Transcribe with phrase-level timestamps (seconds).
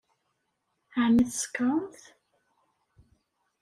[1.01, 2.01] Ɛni tsekṛemt?